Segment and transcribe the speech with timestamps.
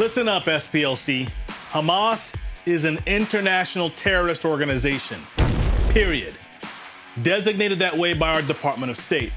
[0.00, 1.28] Listen up, SPLC.
[1.72, 5.20] Hamas is an international terrorist organization.
[5.90, 6.34] Period.
[7.22, 9.30] Designated that way by our Department of State.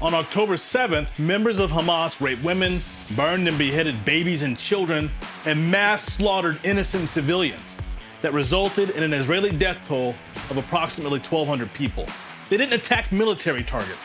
[0.00, 2.82] On October 7th, members of Hamas raped women,
[3.14, 5.08] burned and beheaded babies and children,
[5.46, 7.76] and mass slaughtered innocent civilians
[8.22, 10.16] that resulted in an Israeli death toll
[10.50, 12.06] of approximately 1,200 people.
[12.50, 14.04] They didn't attack military targets.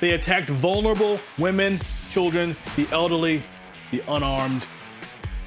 [0.00, 1.78] They attacked vulnerable women,
[2.10, 3.44] children, the elderly,
[3.92, 4.66] the unarmed.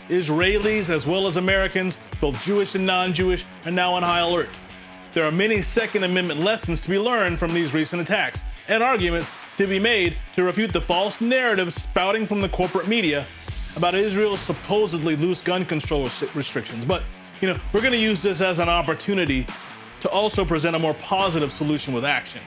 [0.10, 4.50] Israelis, as well as Americans, both Jewish and non Jewish, are now on high alert.
[5.14, 9.32] There are many Second Amendment lessons to be learned from these recent attacks and arguments
[9.58, 13.26] to be made to refute the false narrative spouting from the corporate media
[13.76, 16.86] about Israel's supposedly loose gun control restrictions.
[16.86, 17.04] But,
[17.42, 19.46] you know, we're going to use this as an opportunity
[20.02, 22.42] to also present a more positive solution with action.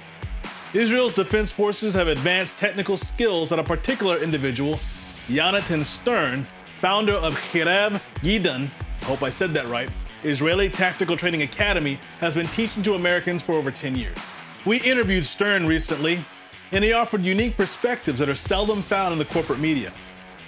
[0.74, 4.80] Israel's defense forces have advanced technical skills that a particular individual,
[5.28, 6.46] Yonatan Stern,
[6.82, 8.69] founder of Chirev Gidan,
[9.02, 9.88] I hope I said that right,
[10.25, 14.19] Israeli Tactical Training Academy, has been teaching to Americans for over 10 years.
[14.66, 16.25] We interviewed Stern recently,
[16.72, 19.92] and he offered unique perspectives that are seldom found in the corporate media.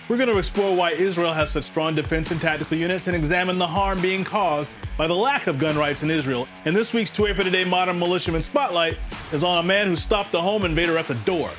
[0.08, 3.56] We're going to explore why Israel has such strong defense and tactical units and examine
[3.56, 6.48] the harm being caused by the lack of gun rights in Israel.
[6.64, 8.98] And this week's 2A for Today Modern Militiaman Spotlight
[9.32, 11.52] is on a man who stopped a home invader at the door.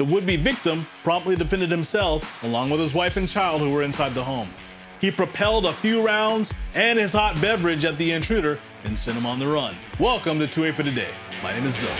[0.00, 3.82] The would be victim promptly defended himself, along with his wife and child who were
[3.82, 4.48] inside the home.
[4.98, 9.26] He propelled a few rounds and his hot beverage at the intruder and sent him
[9.26, 9.76] on the run.
[9.98, 11.10] Welcome to 2A for Today.
[11.42, 11.90] My name is Zoe.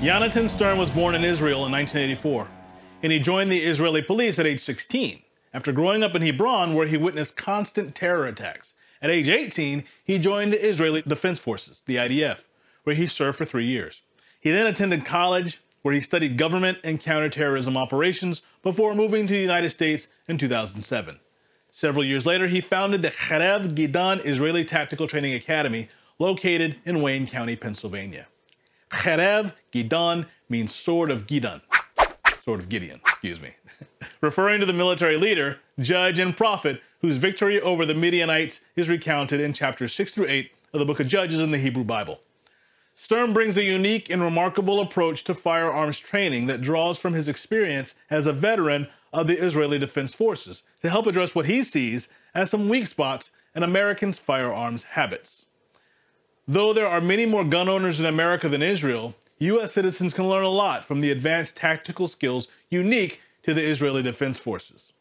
[0.00, 2.48] Yonatan Stern was born in Israel in 1984,
[3.04, 6.86] and he joined the Israeli police at age 16 after growing up in Hebron, where
[6.86, 8.74] he witnessed constant terror attacks.
[9.00, 12.38] At age 18, he joined the Israeli Defense Forces, the IDF,
[12.84, 14.02] where he served for three years.
[14.40, 19.40] He then attended college, where he studied government and counterterrorism operations before moving to the
[19.40, 21.18] United States in 2007.
[21.70, 27.26] Several years later, he founded the Chirev Gidan Israeli Tactical Training Academy, located in Wayne
[27.26, 28.26] County, Pennsylvania.
[28.90, 31.60] Chirev Gidan means sword of Gidan,
[32.44, 33.50] sword of Gideon, excuse me,
[34.20, 39.40] referring to the military leader, judge, and prophet whose victory over the Midianites is recounted
[39.40, 42.20] in chapters 6 through 8 of the book of Judges in the Hebrew Bible.
[42.94, 47.96] Stern brings a unique and remarkable approach to firearms training that draws from his experience
[48.08, 52.52] as a veteran of the Israeli Defense Forces to help address what he sees as
[52.52, 55.44] some weak spots in Americans' firearms habits.
[56.46, 59.72] Though there are many more gun owners in America than Israel, U.S.
[59.72, 64.40] citizens can learn a lot from the advanced tactical skills unique to the Israeli Defense
[64.40, 64.92] Forces.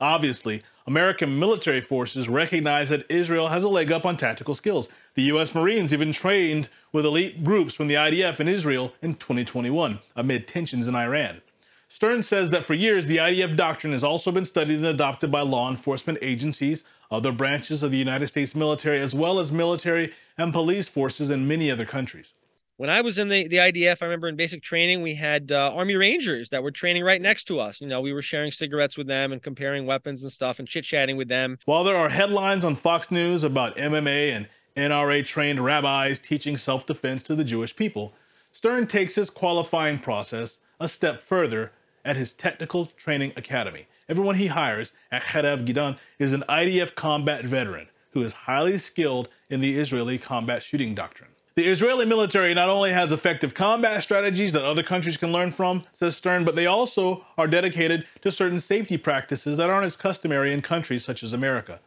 [0.00, 4.88] Obviously, American military forces recognize that Israel has a leg up on tactical skills.
[5.14, 5.54] The U.S.
[5.54, 10.88] Marines even trained with elite groups from the IDF in Israel in 2021 amid tensions
[10.88, 11.40] in Iran.
[11.88, 15.42] Stern says that for years, the IDF doctrine has also been studied and adopted by
[15.42, 20.52] law enforcement agencies, other branches of the United States military, as well as military and
[20.52, 22.34] police forces in many other countries
[22.76, 25.72] when I was in the, the IDF, I remember in basic training, we had uh,
[25.74, 27.80] Army Rangers that were training right next to us.
[27.80, 30.84] You know, we were sharing cigarettes with them and comparing weapons and stuff and chit
[30.84, 31.58] chatting with them.
[31.66, 36.84] While there are headlines on Fox News about MMA and NRA trained rabbis teaching self
[36.84, 38.12] defense to the Jewish people,
[38.50, 41.70] Stern takes his qualifying process a step further
[42.04, 43.86] at his Technical Training Academy.
[44.08, 49.28] Everyone he hires at Chirev Gidan is an IDF combat veteran who is highly skilled
[49.48, 51.30] in the Israeli combat shooting doctrine.
[51.56, 55.84] The Israeli military not only has effective combat strategies that other countries can learn from,
[55.92, 60.52] says Stern, but they also are dedicated to certain safety practices that aren't as customary
[60.52, 61.78] in countries such as America.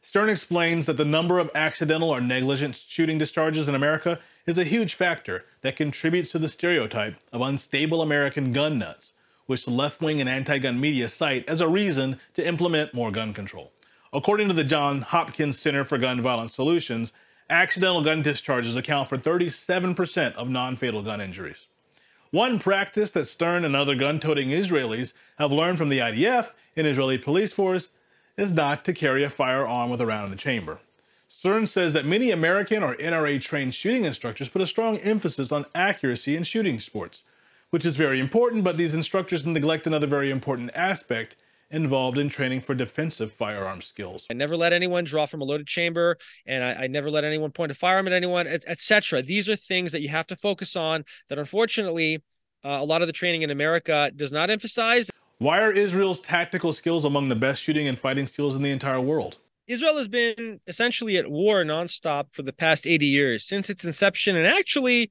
[0.00, 4.64] Stern explains that the number of accidental or negligent shooting discharges in America is a
[4.64, 9.12] huge factor that contributes to the stereotype of unstable American gun nuts,
[9.46, 13.12] which the left wing and anti gun media cite as a reason to implement more
[13.12, 13.70] gun control.
[14.12, 17.12] According to the John Hopkins Center for Gun Violence Solutions,
[17.50, 21.66] accidental gun discharges account for 37% of non fatal gun injuries.
[22.30, 26.86] One practice that Stern and other gun toting Israelis have learned from the IDF and
[26.86, 27.90] Israeli police force
[28.38, 30.78] is not to carry a firearm with a round in the chamber.
[31.28, 35.66] Stern says that many American or NRA trained shooting instructors put a strong emphasis on
[35.74, 37.22] accuracy in shooting sports,
[37.70, 41.36] which is very important, but these instructors neglect another very important aspect
[41.72, 44.26] involved in training for defensive firearm skills.
[44.30, 47.50] I never let anyone draw from a loaded chamber, and I, I never let anyone
[47.50, 49.18] point a firearm at anyone, etc.
[49.18, 52.22] Et These are things that you have to focus on that unfortunately
[52.64, 55.10] uh, a lot of the training in America does not emphasize.
[55.38, 59.00] Why are Israel's tactical skills among the best shooting and fighting skills in the entire
[59.00, 59.38] world?
[59.66, 64.36] Israel has been essentially at war nonstop for the past 80 years since its inception,
[64.36, 65.10] and actually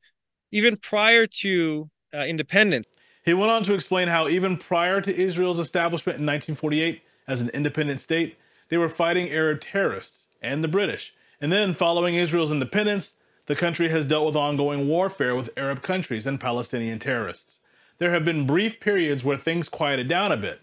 [0.51, 2.85] even prior to uh, independence.
[3.23, 7.49] He went on to explain how even prior to Israel's establishment in 1948 as an
[7.49, 8.37] independent state,
[8.69, 11.13] they were fighting Arab terrorists and the British.
[11.39, 13.13] And then, following Israel's independence,
[13.45, 17.59] the country has dealt with ongoing warfare with Arab countries and Palestinian terrorists.
[17.97, 20.59] There have been brief periods where things quieted down a bit,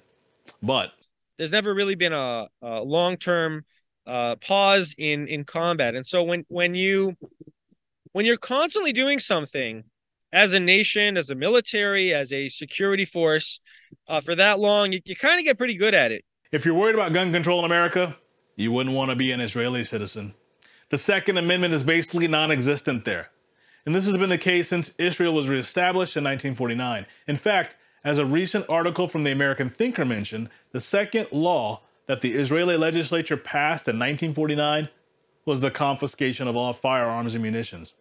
[0.63, 0.93] but
[1.37, 3.65] there's never really been a, a long-term
[4.07, 5.95] uh, pause in in combat.
[5.95, 7.17] And so when when you
[8.13, 9.85] when you're constantly doing something
[10.33, 13.61] as a nation, as a military, as a security force
[14.07, 16.25] uh, for that long, you, you kind of get pretty good at it.
[16.53, 18.17] If you're worried about gun control in America,
[18.57, 20.35] you wouldn't want to be an Israeli citizen.
[20.91, 23.29] The Second Amendment is basically non existent there.
[23.87, 27.07] And this has been the case since Israel was reestablished in 1949.
[27.27, 32.21] In fact, as a recent article from the American Thinker mentioned, the second law that
[32.21, 34.89] the Israeli legislature passed in 1949
[35.45, 37.95] was the confiscation of all firearms and munitions.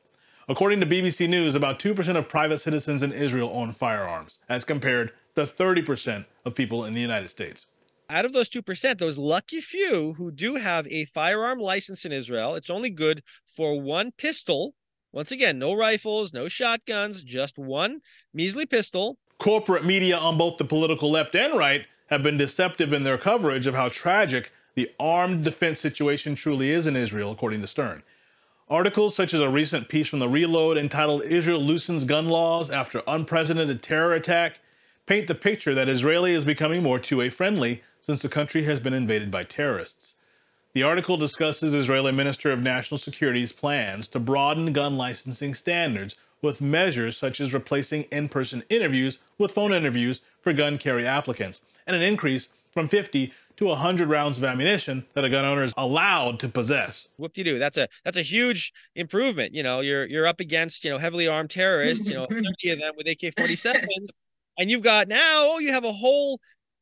[0.49, 5.11] According to BBC News, about 2% of private citizens in Israel own firearms, as compared
[5.35, 7.65] to 30% of people in the United States.
[8.09, 12.55] Out of those 2%, those lucky few who do have a firearm license in Israel,
[12.55, 14.73] it's only good for one pistol.
[15.11, 17.99] Once again, no rifles, no shotguns, just one
[18.33, 19.17] measly pistol.
[19.39, 23.67] Corporate media on both the political left and right have been deceptive in their coverage
[23.67, 28.01] of how tragic the armed defense situation truly is in Israel, according to Stern.
[28.69, 33.01] Articles such as a recent piece from the Reload entitled Israel Loosens Gun Laws After
[33.07, 34.59] Unprecedented Terror Attack
[35.05, 38.93] paint the picture that Israeli is becoming more 2A friendly since the country has been
[38.93, 40.15] invaded by terrorists.
[40.73, 46.59] The article discusses Israeli Minister of National Security's plans to broaden gun licensing standards with
[46.59, 51.95] measures such as replacing in person interviews with phone interviews for gun carry applicants and
[51.95, 56.39] an increase from 50 to 100 rounds of ammunition that a gun owner is allowed
[56.39, 57.09] to possess.
[57.17, 57.59] Whoop de do.
[57.59, 59.53] That's a that's a huge improvement.
[59.53, 62.07] You know, you're you're up against you know heavily armed terrorists.
[62.07, 64.09] You know, 30 of them with AK-47s,
[64.59, 66.39] and you've got now oh, you have a whole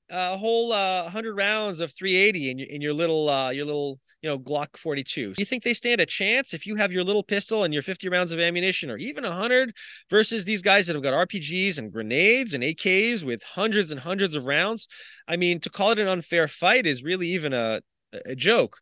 [0.09, 3.99] a whole uh, 100 rounds of 380 in your in your little uh, your little
[4.21, 5.33] you know Glock 42.
[5.33, 7.83] Do you think they stand a chance if you have your little pistol and your
[7.83, 9.73] 50 rounds of ammunition, or even 100,
[10.09, 14.35] versus these guys that have got RPGs and grenades and AKs with hundreds and hundreds
[14.35, 14.87] of rounds?
[15.27, 17.81] I mean, to call it an unfair fight is really even a
[18.25, 18.77] a joke.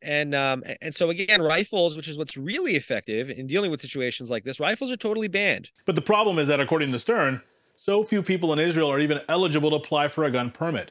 [0.00, 4.30] And um and so again, rifles, which is what's really effective in dealing with situations
[4.30, 5.70] like this, rifles are totally banned.
[5.86, 7.42] But the problem is that according to Stern,
[7.88, 10.90] so few people in Israel are even eligible to apply for a gun permit.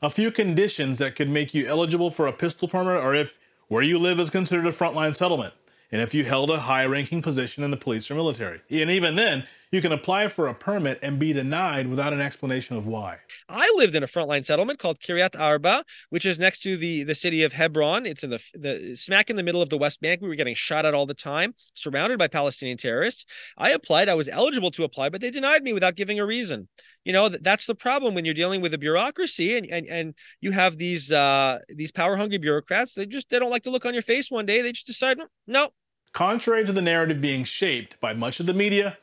[0.00, 3.38] A few conditions that could make you eligible for a pistol permit are if
[3.68, 5.52] where you live is considered a frontline settlement,
[5.92, 8.62] and if you held a high ranking position in the police or military.
[8.70, 12.76] And even then, you can apply for a permit and be denied without an explanation
[12.76, 13.18] of why.
[13.48, 17.14] I lived in a frontline settlement called Kiryat Arba, which is next to the, the
[17.14, 18.04] city of Hebron.
[18.04, 20.20] It's in the, the smack in the middle of the West Bank.
[20.20, 23.24] We were getting shot at all the time, surrounded by Palestinian terrorists.
[23.56, 24.08] I applied.
[24.08, 26.68] I was eligible to apply, but they denied me without giving a reason.
[27.04, 30.50] You know, that's the problem when you're dealing with a bureaucracy and, and, and you
[30.50, 32.94] have these uh, these power hungry bureaucrats.
[32.94, 34.62] They just they don't like to look on your face one day.
[34.62, 35.68] They just decide, no.
[36.12, 38.98] Contrary to the narrative being shaped by much of the media,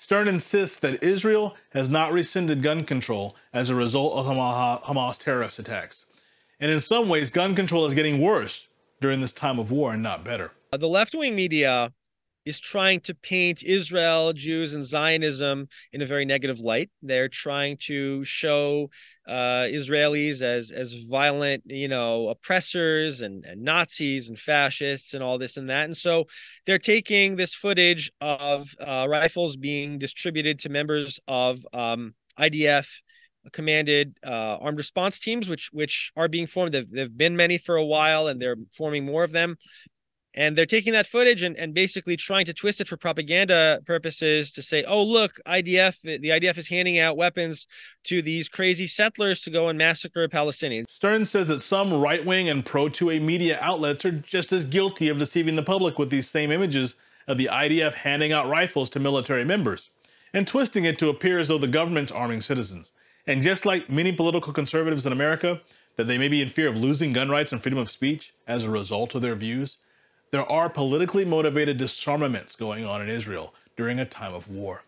[0.00, 5.58] Stern insists that Israel has not rescinded gun control as a result of Hamas terrorist
[5.58, 6.04] attacks.
[6.60, 8.68] And in some ways, gun control is getting worse
[9.00, 10.52] during this time of war and not better.
[10.72, 11.92] Uh, the left wing media
[12.44, 16.90] is trying to paint Israel, Jews, and Zionism in a very negative light.
[17.02, 18.90] They're trying to show
[19.26, 25.38] uh, Israelis as as violent, you know, oppressors and, and Nazis and fascists and all
[25.38, 25.84] this and that.
[25.84, 26.26] And so
[26.64, 32.88] they're taking this footage of uh, rifles being distributed to members of um, IDF
[33.52, 36.72] commanded uh, armed response teams, which which are being formed.
[36.74, 39.56] There've, there've been many for a while, and they're forming more of them
[40.38, 44.52] and they're taking that footage and, and basically trying to twist it for propaganda purposes
[44.52, 47.66] to say oh look idf the idf is handing out weapons
[48.04, 50.84] to these crazy settlers to go and massacre palestinians.
[50.88, 55.56] Stern says that some right-wing and pro-2a media outlets are just as guilty of deceiving
[55.56, 56.94] the public with these same images
[57.26, 59.90] of the idf handing out rifles to military members
[60.32, 62.92] and twisting it to appear as though the government's arming citizens.
[63.26, 65.60] And just like many political conservatives in america
[65.96, 68.62] that they may be in fear of losing gun rights and freedom of speech as
[68.62, 69.78] a result of their views
[70.30, 74.82] there are politically motivated disarmaments going on in Israel during a time of war.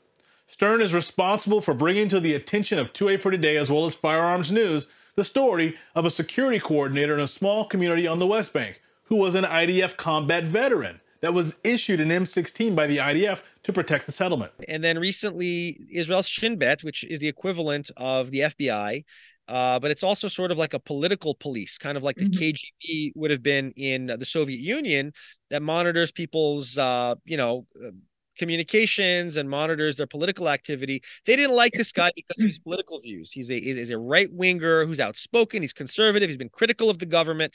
[0.48, 3.94] Stern is responsible for bringing to the attention of 2A for Today as well as
[3.94, 8.52] Firearms News the story of a security coordinator in a small community on the West
[8.52, 13.42] Bank who was an IDF combat veteran that was issued an M16 by the IDF
[13.64, 14.52] to protect the settlement.
[14.68, 19.04] And then recently, Israel's Shin Bet, which is the equivalent of the FBI,
[19.50, 22.40] uh, but it's also sort of like a political police, kind of like the mm-hmm.
[22.86, 25.12] KGB would have been in the Soviet Union,
[25.50, 27.90] that monitors people's, uh, you know, uh,
[28.38, 31.02] communications and monitors their political activity.
[31.26, 33.32] They didn't like this guy because of his political views.
[33.32, 35.62] He's a is a right winger who's outspoken.
[35.62, 36.28] He's conservative.
[36.28, 37.54] He's been critical of the government,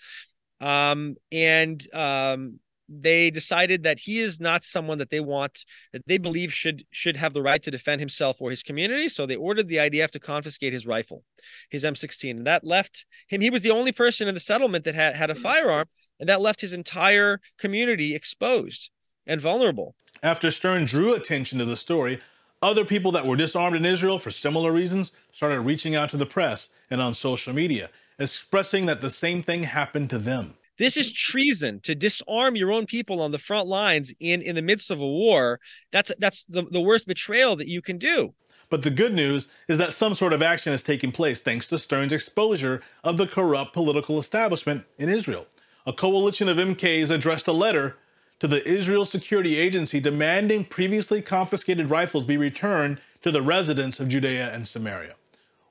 [0.60, 6.18] um, and um, they decided that he is not someone that they want that they
[6.18, 9.68] believe should should have the right to defend himself or his community so they ordered
[9.68, 11.24] the IDF to confiscate his rifle
[11.70, 13.42] his M16 and that left him.
[13.42, 15.44] He was the only person in the settlement that had had a mm-hmm.
[15.44, 15.86] firearm
[16.20, 18.92] and that left his entire community exposed
[19.28, 19.96] and vulnerable.
[20.22, 22.22] After Stern drew attention to the story
[22.62, 26.26] other people that were disarmed in Israel for similar reasons started reaching out to the
[26.26, 27.90] press and on social media
[28.20, 31.32] expressing that the same thing happened to them this is mm-hmm.
[31.32, 35.02] treason to disarm your own people on the front lines in in the midst of
[35.02, 35.60] a war.
[35.92, 38.34] That's that's the, the worst betrayal that you can do.
[38.70, 41.78] But the good news is that some sort of action is taking place thanks to
[41.78, 45.46] Stern's exposure of the corrupt political establishment in Israel.
[45.86, 47.98] A coalition of MKs addressed a letter
[48.40, 54.10] to the Israel Security Agency demanding previously confiscated rifles be returned to the residents of
[54.10, 55.16] Judea and Samaria.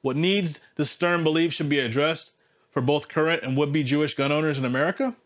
[0.03, 2.33] What needs the Stern belief should be addressed
[2.75, 5.17] for both current and would be Jewish gun owners in America?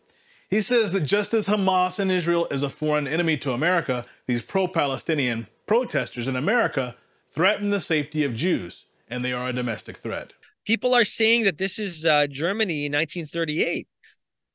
[0.49, 4.41] He says that just as Hamas in Israel is a foreign enemy to America, these
[4.41, 6.95] pro Palestinian protesters in America
[7.31, 10.33] threaten the safety of Jews, and they are a domestic threat.
[10.65, 13.87] People are saying that this is uh, Germany in 1938.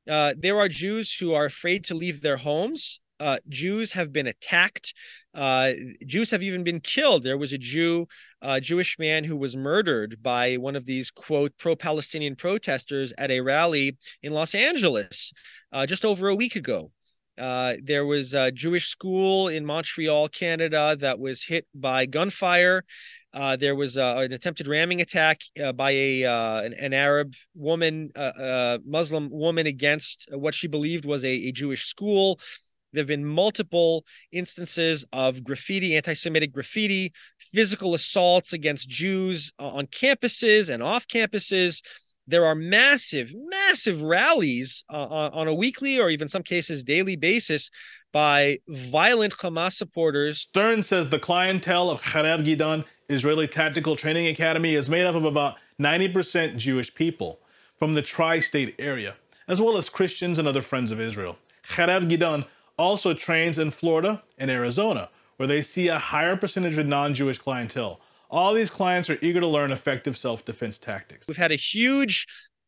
[0.08, 4.26] Uh, there are Jews who are afraid to leave their homes uh, Jews have been
[4.26, 4.94] attacked.
[5.34, 5.72] Uh,
[6.06, 7.22] Jews have even been killed.
[7.22, 8.06] There was a Jew,
[8.42, 13.40] a Jewish man who was murdered by one of these quote pro-Palestinian protesters at a
[13.40, 15.32] rally in Los Angeles
[15.72, 16.90] uh, just over a week ago.
[17.36, 22.84] Uh, there was a Jewish school in Montreal, Canada, that was hit by gunfire.
[23.32, 25.40] Uh, there was uh, an attempted ramming attack
[25.74, 31.32] by a an, an, Arab woman, uh, Muslim woman, against what she believed was a,
[31.48, 32.38] a Jewish school.
[32.94, 37.12] There have been multiple instances of graffiti, anti Semitic graffiti,
[37.52, 41.82] physical assaults against Jews uh, on campuses and off campuses.
[42.26, 47.68] There are massive, massive rallies uh, on a weekly or even some cases daily basis
[48.12, 50.40] by violent Hamas supporters.
[50.40, 55.24] Stern says the clientele of Charev Gidon Israeli Tactical Training Academy is made up of
[55.24, 57.40] about 90% Jewish people
[57.78, 59.14] from the tri state area,
[59.48, 61.36] as well as Christians and other friends of Israel.
[61.68, 62.46] Charev Gidon
[62.78, 67.38] also trains in Florida and Arizona, where they see a higher percentage of non Jewish
[67.38, 68.00] clientele.
[68.30, 71.26] All these clients are eager to learn effective self defense tactics.
[71.26, 72.26] We've had a huge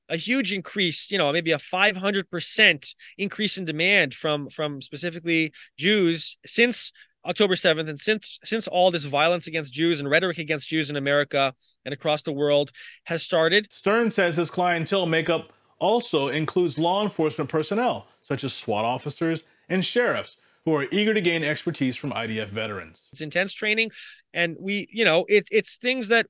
[0.09, 6.39] a huge increase, you know, maybe a 500% increase in demand from from specifically Jews
[6.47, 6.93] since
[7.25, 10.97] October 7th and since since all this violence against Jews and rhetoric against Jews in
[10.97, 12.71] America and across the world
[13.05, 13.69] has started.
[13.73, 19.85] Stern says his clientele makeup also includes law enforcement personnel such as SWAT officers and
[19.85, 23.09] sheriffs who are eager to gain expertise from IDF veterans.
[23.13, 23.91] It's intense training,
[24.35, 26.27] and we, you know, it, it's things that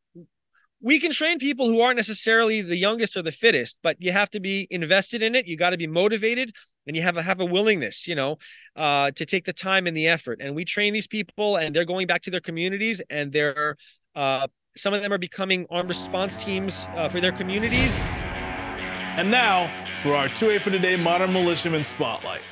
[0.80, 4.30] we can train people who aren't necessarily the youngest or the fittest, but you have
[4.30, 5.46] to be invested in it.
[5.46, 6.52] You got to be motivated,
[6.86, 8.36] and you have to have a willingness, you know,
[8.76, 10.40] uh, to take the time and the effort.
[10.42, 13.76] And we train these people, and they're going back to their communities, and they're
[14.14, 17.94] uh, some of them are becoming armed response teams uh, for their communities.
[19.16, 19.70] And now
[20.02, 22.42] for our 2A for Today Modern Militiaman Spotlight.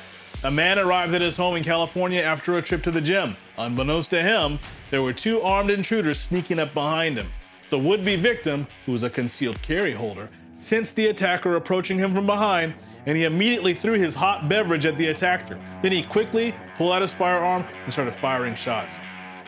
[0.45, 3.35] A man arrived at his home in California after a trip to the gym.
[3.57, 4.59] Unbeknownst to him,
[4.91, 7.31] there were two armed intruders sneaking up behind him.
[7.71, 12.13] The would be victim, who was a concealed carry holder, sensed the attacker approaching him
[12.13, 12.75] from behind
[13.07, 15.59] and he immediately threw his hot beverage at the attacker.
[15.81, 18.93] Then he quickly pulled out his firearm and started firing shots.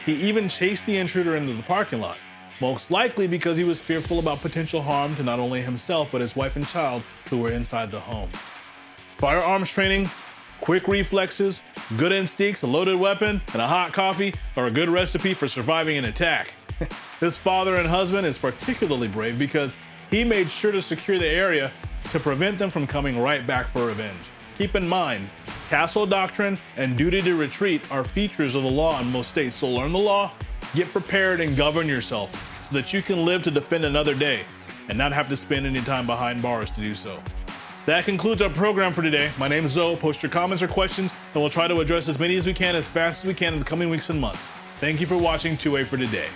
[0.03, 2.17] He even chased the intruder into the parking lot,
[2.59, 6.35] most likely because he was fearful about potential harm to not only himself but his
[6.35, 8.31] wife and child who were inside the home.
[9.19, 10.07] Firearms training
[10.61, 11.61] Quick reflexes,
[11.97, 15.97] good instincts, a loaded weapon, and a hot coffee are a good recipe for surviving
[15.97, 16.53] an attack.
[17.19, 19.77] His father and husband is particularly brave because
[20.11, 21.71] he made sure to secure the area
[22.11, 24.19] to prevent them from coming right back for revenge.
[24.57, 25.29] Keep in mind,
[25.69, 29.69] castle doctrine and duty to retreat are features of the law in most states, so
[29.69, 30.31] learn the law,
[30.73, 34.43] get prepared, and govern yourself so that you can live to defend another day
[34.89, 37.21] and not have to spend any time behind bars to do so.
[37.87, 39.31] That concludes our program for today.
[39.39, 39.95] My name is Zoe.
[39.95, 42.75] Post your comments or questions, and we'll try to address as many as we can
[42.75, 44.45] as fast as we can in the coming weeks and months.
[44.81, 46.27] Thank you for watching 2A for Today.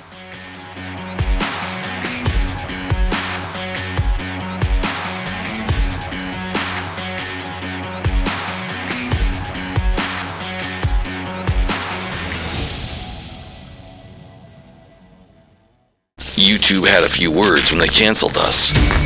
[16.37, 19.00] YouTube had a few words when they canceled us.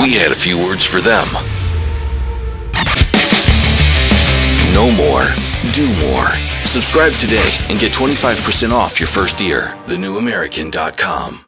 [0.00, 1.26] We had a few words for them.
[4.72, 5.24] Know more,
[5.72, 6.24] do more.
[6.64, 9.74] Subscribe today and get 25% off your first year.
[9.86, 11.44] TheNewAmerican.com.